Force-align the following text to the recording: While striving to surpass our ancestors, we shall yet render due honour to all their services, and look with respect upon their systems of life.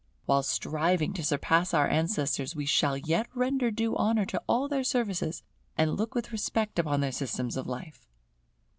While 0.25 0.41
striving 0.41 1.13
to 1.13 1.23
surpass 1.23 1.75
our 1.75 1.87
ancestors, 1.87 2.55
we 2.55 2.65
shall 2.65 2.97
yet 2.97 3.27
render 3.35 3.69
due 3.69 3.95
honour 3.95 4.25
to 4.25 4.41
all 4.49 4.67
their 4.67 4.83
services, 4.83 5.43
and 5.77 5.95
look 5.95 6.15
with 6.15 6.31
respect 6.31 6.79
upon 6.79 7.01
their 7.01 7.11
systems 7.11 7.55
of 7.55 7.67
life. 7.67 8.07